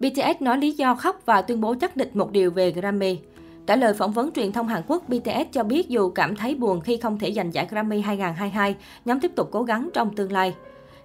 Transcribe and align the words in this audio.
BTS 0.00 0.40
nói 0.40 0.58
lý 0.58 0.70
do 0.70 0.94
khóc 0.94 1.20
và 1.24 1.42
tuyên 1.42 1.60
bố 1.60 1.74
chắc 1.80 1.96
địch 1.96 2.16
một 2.16 2.30
điều 2.32 2.50
về 2.50 2.70
Grammy. 2.70 3.18
Trả 3.66 3.76
lời 3.76 3.94
phỏng 3.94 4.12
vấn 4.12 4.30
truyền 4.32 4.52
thông 4.52 4.68
Hàn 4.68 4.82
Quốc, 4.88 5.08
BTS 5.08 5.52
cho 5.52 5.62
biết 5.62 5.88
dù 5.88 6.10
cảm 6.10 6.36
thấy 6.36 6.54
buồn 6.54 6.80
khi 6.80 6.96
không 6.96 7.18
thể 7.18 7.32
giành 7.32 7.54
giải 7.54 7.66
Grammy 7.70 8.00
2022, 8.00 8.76
nhóm 9.04 9.20
tiếp 9.20 9.32
tục 9.36 9.48
cố 9.52 9.62
gắng 9.62 9.90
trong 9.94 10.14
tương 10.14 10.32
lai. 10.32 10.54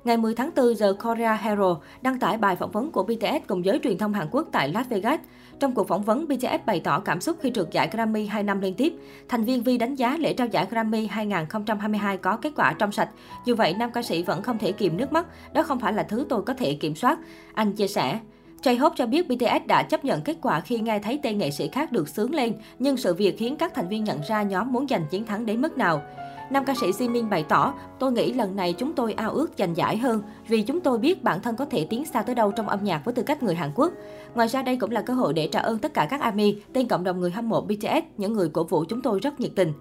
Ngày 0.04 0.18
10 0.18 0.36
tháng 0.36 0.50
4, 0.56 0.76
The 0.80 0.88
Korea 1.04 1.34
Herald 1.34 1.78
đăng 2.02 2.20
tải 2.20 2.38
bài 2.38 2.56
phỏng 2.56 2.72
vấn 2.72 2.92
của 2.92 3.04
BTS 3.04 3.48
cùng 3.48 3.66
giới 3.66 3.80
truyền 3.84 3.98
thông 3.98 4.14
Hàn 4.14 4.28
Quốc 4.32 4.48
tại 4.52 4.70
Las 4.70 4.88
Vegas. 4.90 5.20
Trong 5.60 5.74
cuộc 5.74 5.88
phỏng 5.88 6.04
vấn, 6.04 6.28
BTS 6.28 6.66
bày 6.66 6.80
tỏ 6.80 7.00
cảm 7.00 7.22
xúc 7.22 7.38
khi 7.42 7.52
trượt 7.52 7.72
giải 7.72 7.90
Grammy 7.92 8.26
2 8.26 8.44
năm 8.44 8.62
liên 8.62 8.74
tiếp. 8.74 8.94
Thành 9.30 9.44
viên 9.44 9.64
Vi 9.64 9.78
đánh 9.78 9.96
giá 9.96 10.18
lễ 10.18 10.34
trao 10.34 10.48
giải 10.48 10.68
Grammy 10.70 11.08
2022 11.08 12.18
có 12.18 12.38
kết 12.38 12.52
quả 12.56 12.74
trong 12.74 12.92
sạch. 12.92 13.10
Dù 13.46 13.56
vậy, 13.56 13.74
nam 13.74 13.92
ca 13.92 14.02
sĩ 14.02 14.24
vẫn 14.24 14.42
không 14.42 14.58
thể 14.58 14.72
kìm 14.72 14.98
nước 14.98 15.12
mắt. 15.14 15.26
Đó 15.54 15.64
không 15.64 15.80
phải 15.80 15.94
là 15.94 16.04
thứ 16.04 16.26
tôi 16.30 16.42
có 16.42 16.54
thể 16.54 16.74
kiểm 16.74 16.96
soát. 16.96 17.20
Anh 17.54 17.74
chia 17.74 17.88
sẻ. 17.88 18.20
J-Hope 18.64 18.96
cho 18.96 19.06
biết 19.06 19.28
BTS 19.30 19.68
đã 19.68 19.84
chấp 19.84 20.06
nhận 20.06 20.22
kết 20.22 20.38
quả 20.42 20.60
khi 20.60 20.80
nghe 20.80 21.00
thấy 21.00 21.20
tên 21.24 21.38
nghệ 21.38 21.52
sĩ 21.52 21.68
khác 21.68 21.92
được 21.92 22.10
sướng 22.10 22.34
lên, 22.34 22.54
nhưng 22.80 22.98
sự 22.98 23.14
việc 23.14 23.38
khiến 23.38 23.56
các 23.56 23.74
thành 23.74 23.88
viên 23.88 24.04
nhận 24.04 24.20
ra 24.28 24.44
nhóm 24.44 24.74
muốn 24.74 24.88
giành 24.88 25.06
chiến 25.10 25.26
thắng 25.26 25.46
đến 25.46 25.62
mức 25.62 25.78
nào. 25.78 26.02
Nam 26.50 26.66
ca 26.66 26.74
sĩ 26.82 26.88
Jimin 26.92 27.30
bày 27.30 27.44
tỏ, 27.44 27.74
tôi 28.00 28.12
nghĩ 28.12 28.34
lần 28.34 28.56
này 28.56 28.74
chúng 28.74 28.94
tôi 28.94 29.14
ao 29.14 29.32
ước 29.32 29.52
giành 29.58 29.78
giải 29.78 29.98
hơn 29.98 30.22
vì 30.48 30.62
chúng 30.62 30.82
tôi 30.82 30.98
biết 30.98 31.24
bản 31.24 31.42
thân 31.42 31.56
có 31.56 31.66
thể 31.66 31.88
tiến 31.90 32.06
xa 32.06 32.22
tới 32.22 32.36
đâu 32.36 32.52
trong 32.52 32.70
âm 32.70 32.84
nhạc 32.84 33.06
với 33.06 33.14
tư 33.14 33.24
cách 33.24 33.44
người 33.44 33.56
Hàn 33.56 33.72
Quốc. 33.76 33.94
Ngoài 34.36 34.48
ra 34.48 34.64
đây 34.64 34.76
cũng 34.76 34.92
là 34.92 35.02
cơ 35.02 35.14
hội 35.14 35.34
để 35.34 35.50
trả 35.52 35.60
ơn 35.60 35.78
tất 35.78 35.94
cả 35.94 36.08
các 36.10 36.22
ARMY, 36.22 36.56
tên 36.74 36.88
cộng 36.88 37.04
đồng 37.04 37.20
người 37.20 37.32
hâm 37.32 37.50
mộ 37.50 37.62
BTS, 37.62 38.04
những 38.18 38.34
người 38.34 38.50
cổ 38.50 38.64
vũ 38.64 38.84
chúng 38.90 39.02
tôi 39.02 39.20
rất 39.20 39.40
nhiệt 39.40 39.52
tình. 39.56 39.74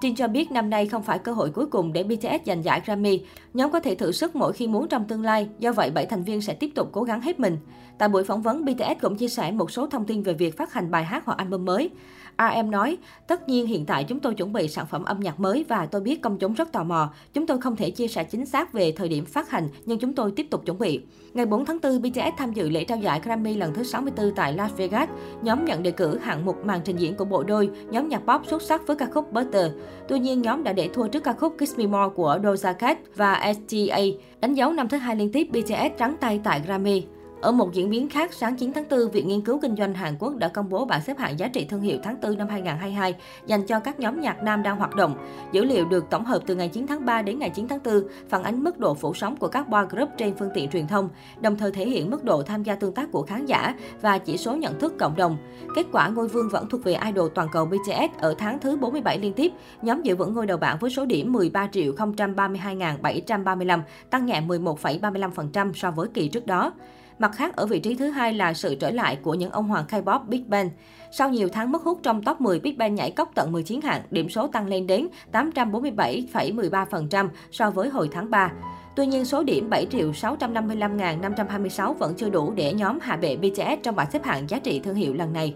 Jin 0.00 0.14
cho 0.14 0.28
biết 0.28 0.52
năm 0.52 0.70
nay 0.70 0.86
không 0.86 1.02
phải 1.02 1.18
cơ 1.18 1.32
hội 1.32 1.50
cuối 1.50 1.66
cùng 1.66 1.92
để 1.92 2.02
BTS 2.02 2.46
giành 2.46 2.64
giải 2.64 2.82
Grammy. 2.86 3.22
Nhóm 3.54 3.72
có 3.72 3.80
thể 3.80 3.94
thử 3.94 4.12
sức 4.12 4.36
mỗi 4.36 4.52
khi 4.52 4.66
muốn 4.66 4.88
trong 4.88 5.04
tương 5.04 5.24
lai, 5.24 5.48
do 5.58 5.72
vậy 5.72 5.90
bảy 5.90 6.06
thành 6.06 6.22
viên 6.22 6.40
sẽ 6.40 6.54
tiếp 6.54 6.70
tục 6.74 6.88
cố 6.92 7.02
gắng 7.02 7.20
hết 7.20 7.40
mình. 7.40 7.58
Tại 7.98 8.08
buổi 8.08 8.24
phỏng 8.24 8.42
vấn, 8.42 8.64
BTS 8.64 9.00
cũng 9.00 9.16
chia 9.16 9.28
sẻ 9.28 9.50
một 9.50 9.70
số 9.70 9.86
thông 9.86 10.04
tin 10.04 10.22
về 10.22 10.32
việc 10.32 10.56
phát 10.56 10.72
hành 10.72 10.90
bài 10.90 11.04
hát 11.04 11.22
hoặc 11.26 11.38
album 11.38 11.64
mới. 11.64 11.90
RM 12.38 12.70
nói, 12.70 12.96
tất 13.26 13.48
nhiên 13.48 13.66
hiện 13.66 13.86
tại 13.86 14.04
chúng 14.04 14.20
tôi 14.20 14.34
chuẩn 14.34 14.52
bị 14.52 14.68
sản 14.68 14.86
phẩm 14.86 15.04
âm 15.04 15.20
nhạc 15.20 15.40
mới 15.40 15.64
và 15.68 15.86
tôi 15.86 16.00
biết 16.00 16.22
công 16.22 16.38
chúng 16.38 16.54
rất 16.54 16.72
tò 16.72 16.84
mò. 16.84 17.12
Chúng 17.32 17.46
tôi 17.46 17.60
không 17.60 17.76
thể 17.76 17.90
chia 17.90 18.08
sẻ 18.08 18.24
chính 18.24 18.46
xác 18.46 18.72
về 18.72 18.92
thời 18.92 19.08
điểm 19.08 19.24
phát 19.24 19.50
hành, 19.50 19.68
nhưng 19.84 19.98
chúng 19.98 20.14
tôi 20.14 20.32
tiếp 20.36 20.46
tục 20.50 20.66
chuẩn 20.66 20.78
bị. 20.78 21.00
Ngày 21.34 21.46
4 21.46 21.64
tháng 21.64 21.78
4, 21.82 22.02
BTS 22.02 22.36
tham 22.38 22.52
dự 22.52 22.68
lễ 22.68 22.84
trao 22.84 22.98
giải 22.98 23.20
Grammy 23.24 23.54
lần 23.54 23.74
thứ 23.74 23.82
64 23.82 24.34
tại 24.34 24.52
Las 24.52 24.72
Vegas. 24.76 25.08
Nhóm 25.42 25.64
nhận 25.64 25.82
đề 25.82 25.90
cử 25.90 26.18
hạng 26.18 26.44
mục 26.44 26.64
màn 26.64 26.80
trình 26.84 26.96
diễn 26.96 27.14
của 27.14 27.24
bộ 27.24 27.42
đôi, 27.42 27.70
nhóm 27.90 28.08
nhạc 28.08 28.22
pop 28.26 28.46
xuất 28.46 28.62
sắc 28.62 28.86
với 28.86 28.96
ca 28.96 29.06
khúc 29.14 29.32
Butter. 29.32 29.72
Tuy 30.08 30.18
nhiên, 30.18 30.42
nhóm 30.42 30.64
đã 30.64 30.72
để 30.72 30.88
thua 30.92 31.08
trước 31.08 31.24
ca 31.24 31.32
khúc 31.32 31.54
Kiss 31.58 31.78
Me 31.78 31.86
More 31.86 32.14
của 32.14 32.38
Doja 32.42 32.74
Cat 32.74 32.98
và 33.16 33.52
STA, 33.54 34.00
đánh 34.40 34.54
dấu 34.54 34.72
năm 34.72 34.88
thứ 34.88 34.96
hai 34.96 35.16
liên 35.16 35.32
tiếp 35.32 35.48
BTS 35.50 35.98
trắng 35.98 36.16
tay 36.20 36.40
tại 36.44 36.62
Grammy. 36.66 37.02
Ở 37.40 37.52
một 37.52 37.72
diễn 37.72 37.90
biến 37.90 38.08
khác, 38.08 38.32
sáng 38.32 38.56
9 38.56 38.72
tháng 38.72 38.84
4, 38.90 39.10
Viện 39.10 39.28
Nghiên 39.28 39.40
cứu 39.40 39.58
Kinh 39.62 39.76
doanh 39.76 39.94
Hàn 39.94 40.16
Quốc 40.18 40.36
đã 40.36 40.48
công 40.48 40.68
bố 40.68 40.84
bảng 40.84 41.02
xếp 41.02 41.18
hạng 41.18 41.38
giá 41.38 41.48
trị 41.48 41.64
thương 41.64 41.80
hiệu 41.80 41.98
tháng 42.02 42.20
4 42.22 42.38
năm 42.38 42.48
2022 42.48 43.14
dành 43.46 43.66
cho 43.66 43.80
các 43.80 44.00
nhóm 44.00 44.20
nhạc 44.20 44.42
nam 44.42 44.62
đang 44.62 44.76
hoạt 44.76 44.94
động. 44.94 45.14
Dữ 45.52 45.64
liệu 45.64 45.84
được 45.84 46.04
tổng 46.10 46.24
hợp 46.24 46.42
từ 46.46 46.54
ngày 46.54 46.68
9 46.68 46.86
tháng 46.86 47.04
3 47.04 47.22
đến 47.22 47.38
ngày 47.38 47.50
9 47.50 47.68
tháng 47.68 47.78
4, 47.84 48.02
phản 48.28 48.42
ánh 48.42 48.64
mức 48.64 48.78
độ 48.78 48.94
phủ 48.94 49.14
sóng 49.14 49.36
của 49.36 49.48
các 49.48 49.68
boy 49.68 49.78
group 49.90 50.08
trên 50.18 50.34
phương 50.38 50.50
tiện 50.54 50.70
truyền 50.70 50.86
thông, 50.86 51.08
đồng 51.40 51.56
thời 51.56 51.72
thể 51.72 51.88
hiện 51.88 52.10
mức 52.10 52.24
độ 52.24 52.42
tham 52.42 52.62
gia 52.62 52.74
tương 52.74 52.94
tác 52.94 53.12
của 53.12 53.22
khán 53.22 53.46
giả 53.46 53.74
và 54.02 54.18
chỉ 54.18 54.36
số 54.36 54.56
nhận 54.56 54.78
thức 54.78 54.94
cộng 54.98 55.16
đồng. 55.16 55.36
Kết 55.74 55.86
quả 55.92 56.08
ngôi 56.08 56.28
vương 56.28 56.48
vẫn 56.48 56.68
thuộc 56.68 56.84
về 56.84 56.98
idol 57.06 57.28
toàn 57.34 57.48
cầu 57.52 57.66
BTS 57.66 58.18
ở 58.20 58.34
tháng 58.38 58.58
thứ 58.58 58.76
47 58.76 59.18
liên 59.18 59.32
tiếp. 59.32 59.52
Nhóm 59.82 60.02
giữ 60.02 60.16
vững 60.16 60.34
ngôi 60.34 60.46
đầu 60.46 60.58
bảng 60.58 60.78
với 60.78 60.90
số 60.90 61.04
điểm 61.04 61.32
13 61.32 61.68
triệu 61.72 61.92
032.735, 61.92 63.80
tăng 64.10 64.26
nhẹ 64.26 64.40
11,35% 64.40 65.72
so 65.72 65.90
với 65.90 66.08
kỳ 66.14 66.28
trước 66.28 66.46
đó. 66.46 66.72
Mặt 67.18 67.30
khác, 67.34 67.56
ở 67.56 67.66
vị 67.66 67.80
trí 67.80 67.94
thứ 67.94 68.10
hai 68.10 68.32
là 68.32 68.54
sự 68.54 68.74
trở 68.74 68.90
lại 68.90 69.16
của 69.22 69.34
những 69.34 69.50
ông 69.50 69.68
hoàng 69.68 69.84
K-pop 69.90 70.24
Big 70.28 70.50
Bang. 70.50 70.70
Sau 71.12 71.30
nhiều 71.30 71.48
tháng 71.52 71.72
mất 71.72 71.82
hút 71.82 72.00
trong 72.02 72.22
top 72.22 72.40
10, 72.40 72.60
Big 72.60 72.78
Bang 72.78 72.94
nhảy 72.94 73.10
cốc 73.10 73.30
tận 73.34 73.52
19 73.52 73.80
hạng, 73.80 74.02
điểm 74.10 74.28
số 74.28 74.46
tăng 74.46 74.66
lên 74.66 74.86
đến 74.86 75.08
847,13% 75.32 77.28
so 77.50 77.70
với 77.70 77.88
hồi 77.88 78.08
tháng 78.12 78.30
3. 78.30 78.52
Tuy 78.96 79.06
nhiên, 79.06 79.24
số 79.24 79.42
điểm 79.42 79.70
7 79.70 79.86
triệu 79.90 80.10
655.526 80.10 81.94
vẫn 81.94 82.14
chưa 82.16 82.30
đủ 82.30 82.52
để 82.56 82.72
nhóm 82.72 82.98
hạ 83.00 83.16
bệ 83.16 83.36
BTS 83.36 83.82
trong 83.82 83.96
bảng 83.96 84.10
xếp 84.10 84.24
hạng 84.24 84.50
giá 84.50 84.58
trị 84.58 84.80
thương 84.80 84.94
hiệu 84.94 85.14
lần 85.14 85.32
này. 85.32 85.54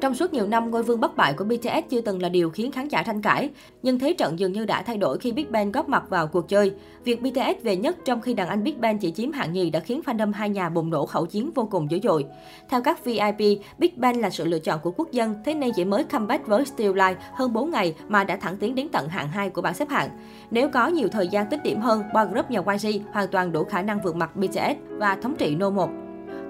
Trong 0.00 0.14
suốt 0.14 0.32
nhiều 0.32 0.46
năm, 0.46 0.70
ngôi 0.70 0.82
vương 0.82 1.00
bất 1.00 1.16
bại 1.16 1.32
của 1.32 1.44
BTS 1.44 1.90
chưa 1.90 2.00
từng 2.00 2.22
là 2.22 2.28
điều 2.28 2.50
khiến 2.50 2.72
khán 2.72 2.88
giả 2.88 3.02
tranh 3.02 3.22
cãi. 3.22 3.50
Nhưng 3.82 3.98
thế 3.98 4.12
trận 4.12 4.38
dường 4.38 4.52
như 4.52 4.64
đã 4.64 4.82
thay 4.82 4.96
đổi 4.96 5.18
khi 5.18 5.32
Big 5.32 5.52
Bang 5.52 5.72
góp 5.72 5.88
mặt 5.88 6.04
vào 6.08 6.26
cuộc 6.26 6.48
chơi. 6.48 6.72
Việc 7.04 7.22
BTS 7.22 7.62
về 7.62 7.76
nhất 7.76 7.96
trong 8.04 8.20
khi 8.20 8.34
đàn 8.34 8.48
anh 8.48 8.64
Big 8.64 8.80
Bang 8.80 8.98
chỉ 8.98 9.10
chiếm 9.10 9.32
hạng 9.32 9.52
nhì 9.52 9.70
đã 9.70 9.80
khiến 9.80 10.00
fandom 10.06 10.32
hai 10.32 10.50
nhà 10.50 10.68
bùng 10.68 10.90
nổ 10.90 11.06
khẩu 11.06 11.26
chiến 11.26 11.50
vô 11.54 11.68
cùng 11.70 11.90
dữ 11.90 11.98
dội. 12.02 12.24
Theo 12.68 12.82
các 12.82 13.04
VIP, 13.04 13.60
Big 13.78 13.90
Bang 13.96 14.20
là 14.20 14.30
sự 14.30 14.44
lựa 14.44 14.58
chọn 14.58 14.80
của 14.82 14.90
quốc 14.90 15.12
dân, 15.12 15.34
thế 15.44 15.54
nên 15.54 15.70
chỉ 15.76 15.84
mới 15.84 16.04
comeback 16.04 16.46
với 16.46 16.64
Still 16.64 16.98
Life 16.98 17.14
hơn 17.32 17.52
4 17.52 17.70
ngày 17.70 17.94
mà 18.08 18.24
đã 18.24 18.36
thẳng 18.36 18.56
tiến 18.56 18.74
đến 18.74 18.88
tận 18.92 19.08
hạng 19.08 19.28
2 19.28 19.50
của 19.50 19.62
bảng 19.62 19.74
xếp 19.74 19.88
hạng. 19.88 20.10
Nếu 20.50 20.68
có 20.68 20.86
nhiều 20.86 21.08
thời 21.08 21.28
gian 21.28 21.46
tích 21.50 21.62
điểm 21.62 21.80
hơn, 21.80 22.02
boy 22.14 22.20
group 22.30 22.50
nhà 22.50 22.60
YG 22.60 23.02
hoàn 23.12 23.28
toàn 23.28 23.52
đủ 23.52 23.64
khả 23.64 23.82
năng 23.82 24.00
vượt 24.00 24.16
mặt 24.16 24.36
BTS 24.36 24.78
và 24.88 25.16
thống 25.22 25.34
trị 25.38 25.54
No 25.54 25.70
1. 25.70 25.90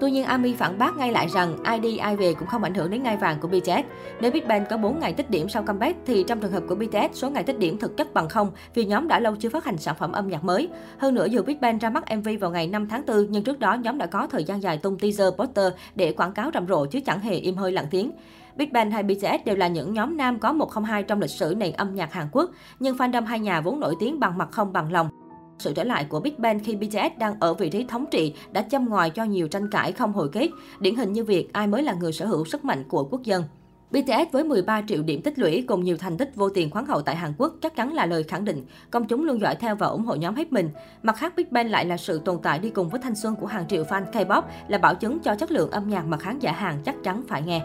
Tuy 0.01 0.11
nhiên, 0.11 0.23
Ami 0.23 0.53
phản 0.53 0.77
bác 0.77 0.97
ngay 0.97 1.11
lại 1.11 1.27
rằng 1.27 1.63
ai 1.63 1.79
đi 1.79 1.97
ai 1.97 2.15
về 2.15 2.33
cũng 2.33 2.47
không 2.47 2.63
ảnh 2.63 2.73
hưởng 2.73 2.89
đến 2.89 3.03
ngai 3.03 3.17
vàng 3.17 3.37
của 3.39 3.47
BTS. 3.47 3.85
Nếu 4.21 4.31
Big 4.31 4.47
Bang 4.47 4.65
có 4.69 4.77
4 4.77 4.99
ngày 4.99 5.13
tích 5.13 5.29
điểm 5.29 5.49
sau 5.49 5.63
comeback 5.63 5.99
thì 6.05 6.23
trong 6.27 6.39
trường 6.39 6.51
hợp 6.51 6.63
của 6.67 6.75
BTS, 6.75 7.13
số 7.13 7.29
ngày 7.29 7.43
tích 7.43 7.59
điểm 7.59 7.77
thực 7.77 7.97
chất 7.97 8.13
bằng 8.13 8.29
không 8.29 8.51
vì 8.73 8.85
nhóm 8.85 9.07
đã 9.07 9.19
lâu 9.19 9.35
chưa 9.35 9.49
phát 9.49 9.65
hành 9.65 9.77
sản 9.77 9.95
phẩm 9.99 10.11
âm 10.11 10.27
nhạc 10.27 10.43
mới. 10.43 10.69
Hơn 10.97 11.15
nữa, 11.15 11.25
dù 11.25 11.43
Big 11.43 11.61
Bang 11.61 11.77
ra 11.77 11.89
mắt 11.89 12.03
MV 12.17 12.29
vào 12.41 12.51
ngày 12.51 12.67
5 12.67 12.87
tháng 12.87 13.05
4, 13.05 13.27
nhưng 13.29 13.43
trước 13.43 13.59
đó 13.59 13.73
nhóm 13.73 13.97
đã 13.97 14.05
có 14.05 14.27
thời 14.27 14.43
gian 14.43 14.63
dài 14.63 14.77
tung 14.77 14.99
teaser, 14.99 15.33
poster 15.37 15.73
để 15.95 16.11
quảng 16.11 16.31
cáo 16.31 16.51
rầm 16.53 16.67
rộ 16.67 16.85
chứ 16.85 16.99
chẳng 17.05 17.19
hề 17.19 17.33
im 17.33 17.55
hơi 17.55 17.71
lặng 17.71 17.87
tiếng. 17.91 18.11
Big 18.55 18.73
Bang 18.73 18.91
hay 18.91 19.03
BTS 19.03 19.45
đều 19.45 19.55
là 19.55 19.67
những 19.67 19.93
nhóm 19.93 20.17
nam 20.17 20.39
có 20.39 20.53
102 20.53 21.03
trong 21.03 21.19
lịch 21.19 21.29
sử 21.29 21.53
nền 21.57 21.73
âm 21.73 21.95
nhạc 21.95 22.13
Hàn 22.13 22.27
Quốc, 22.31 22.49
nhưng 22.79 22.95
fandom 22.97 23.25
hai 23.25 23.39
nhà 23.39 23.61
vốn 23.61 23.79
nổi 23.79 23.95
tiếng 23.99 24.19
bằng 24.19 24.37
mặt 24.37 24.47
không 24.51 24.73
bằng 24.73 24.91
lòng. 24.91 25.18
Sự 25.59 25.73
trở 25.73 25.83
lại 25.83 26.05
của 26.09 26.19
Big 26.19 26.33
Bang 26.37 26.59
khi 26.59 26.75
BTS 26.75 27.17
đang 27.17 27.39
ở 27.39 27.53
vị 27.53 27.69
trí 27.69 27.85
thống 27.85 28.05
trị 28.11 28.33
đã 28.51 28.61
châm 28.61 28.89
ngòi 28.89 29.09
cho 29.09 29.23
nhiều 29.23 29.47
tranh 29.47 29.69
cãi 29.69 29.91
không 29.91 30.13
hồi 30.13 30.29
kết, 30.31 30.49
điển 30.79 30.95
hình 30.95 31.13
như 31.13 31.23
việc 31.23 31.53
ai 31.53 31.67
mới 31.67 31.83
là 31.83 31.93
người 31.93 32.13
sở 32.13 32.25
hữu 32.25 32.45
sức 32.45 32.65
mạnh 32.65 32.83
của 32.89 33.03
quốc 33.03 33.23
dân. 33.23 33.43
BTS 33.91 34.31
với 34.31 34.43
13 34.43 34.81
triệu 34.87 35.03
điểm 35.03 35.21
tích 35.21 35.39
lũy 35.39 35.63
cùng 35.67 35.83
nhiều 35.83 35.97
thành 35.97 36.17
tích 36.17 36.35
vô 36.35 36.49
tiền 36.49 36.69
khoáng 36.69 36.85
hậu 36.85 37.01
tại 37.01 37.15
Hàn 37.15 37.33
Quốc 37.37 37.53
chắc 37.61 37.75
chắn 37.75 37.93
là 37.93 38.05
lời 38.05 38.23
khẳng 38.23 38.45
định 38.45 38.65
công 38.91 39.07
chúng 39.07 39.23
luôn 39.23 39.41
dõi 39.41 39.55
theo 39.55 39.75
và 39.75 39.87
ủng 39.87 40.05
hộ 40.05 40.15
nhóm 40.15 40.35
hết 40.35 40.51
mình. 40.51 40.69
Mặt 41.03 41.15
khác, 41.17 41.33
Big 41.35 41.45
Bang 41.51 41.69
lại 41.69 41.85
là 41.85 41.97
sự 41.97 42.21
tồn 42.25 42.39
tại 42.43 42.59
đi 42.59 42.69
cùng 42.69 42.89
với 42.89 43.01
thanh 43.03 43.15
xuân 43.15 43.35
của 43.35 43.47
hàng 43.47 43.67
triệu 43.67 43.83
fan 43.83 44.11
K-pop 44.11 44.41
là 44.67 44.77
bảo 44.77 44.95
chứng 44.95 45.19
cho 45.19 45.35
chất 45.35 45.51
lượng 45.51 45.71
âm 45.71 45.89
nhạc 45.89 46.05
mà 46.05 46.17
khán 46.17 46.39
giả 46.39 46.51
Hàn 46.51 46.75
chắc 46.85 46.95
chắn 47.03 47.23
phải 47.27 47.41
nghe. 47.41 47.61